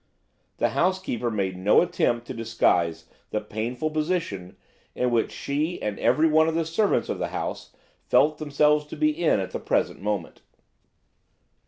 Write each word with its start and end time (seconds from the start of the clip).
The 0.57 0.69
housekeeper 0.69 1.29
made 1.29 1.55
no 1.57 1.83
attempt 1.83 2.25
to 2.25 2.33
disguise 2.33 3.05
the 3.29 3.39
painful 3.39 3.91
position 3.91 4.57
in 4.95 5.11
which 5.11 5.31
she 5.31 5.79
and 5.79 5.99
every 5.99 6.27
one 6.27 6.47
of 6.49 6.55
the 6.55 6.65
servants 6.65 7.07
of 7.07 7.19
the 7.19 7.27
house 7.27 7.75
felt 8.07 8.39
themselves 8.39 8.87
to 8.87 8.95
be 8.95 9.23
at 9.23 9.51
the 9.51 9.59
present 9.59 10.01
moment. 10.01 10.41